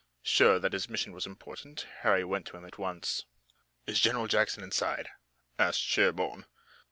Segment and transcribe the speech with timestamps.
[0.23, 3.25] Sure that his mission was important, Harry went to him at once.
[3.85, 5.09] "Is General Jackson inside?"
[5.59, 6.45] asked Sherburne.